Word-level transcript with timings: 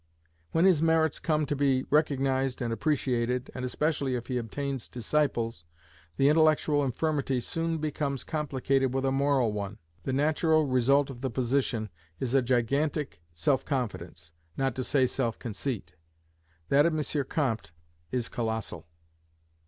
When 0.51 0.65
his 0.65 0.81
merits 0.81 1.19
come 1.19 1.45
to 1.45 1.55
be 1.55 1.85
recognised 1.91 2.59
and 2.59 2.73
appreciated, 2.73 3.51
and 3.53 3.63
especially 3.63 4.15
if 4.15 4.25
he 4.25 4.39
obtains 4.39 4.87
disciples, 4.87 5.63
the 6.17 6.27
intellectual 6.27 6.83
infirmity 6.83 7.39
soon 7.39 7.77
becomes 7.77 8.23
complicated 8.23 8.95
with 8.95 9.05
a 9.05 9.11
moral 9.11 9.51
one. 9.53 9.77
The 10.01 10.11
natural 10.11 10.65
result 10.65 11.11
of 11.11 11.21
the 11.21 11.29
position 11.29 11.89
is 12.19 12.33
a 12.33 12.41
gigantic 12.41 13.21
self 13.31 13.63
confidence, 13.63 14.31
not 14.57 14.73
to 14.77 14.83
say 14.83 15.05
self 15.05 15.37
conceit. 15.37 15.93
That 16.69 16.87
of 16.87 16.97
M. 16.97 17.23
Comte 17.29 17.71
is 18.11 18.27
colossal. 18.27 18.87